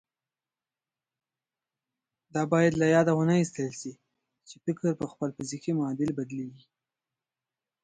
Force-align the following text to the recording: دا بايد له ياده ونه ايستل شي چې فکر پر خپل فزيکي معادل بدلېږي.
دا 2.33 2.41
بايد 2.51 2.73
له 2.77 2.85
ياده 2.95 3.11
ونه 3.15 3.33
ايستل 3.39 3.69
شي 3.79 3.91
چې 4.47 4.55
فکر 4.65 4.85
پر 4.99 5.07
خپل 5.13 5.29
فزيکي 5.37 5.71
معادل 5.79 6.09
بدلېږي. 6.17 6.65